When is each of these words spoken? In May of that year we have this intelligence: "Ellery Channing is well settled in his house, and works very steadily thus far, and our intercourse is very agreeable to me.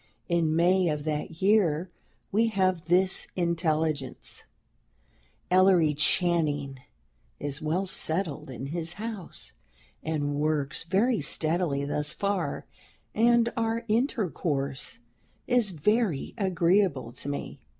In 0.27 0.55
May 0.55 0.87
of 0.87 1.03
that 1.03 1.43
year 1.43 1.91
we 2.31 2.47
have 2.47 2.85
this 2.87 3.27
intelligence: 3.35 4.41
"Ellery 5.51 5.93
Channing 5.93 6.79
is 7.39 7.61
well 7.61 7.85
settled 7.85 8.49
in 8.49 8.65
his 8.65 8.93
house, 8.93 9.51
and 10.01 10.33
works 10.37 10.81
very 10.85 11.21
steadily 11.21 11.85
thus 11.85 12.13
far, 12.13 12.65
and 13.13 13.53
our 13.55 13.85
intercourse 13.87 14.97
is 15.45 15.69
very 15.69 16.33
agreeable 16.35 17.11
to 17.11 17.29
me. 17.29 17.59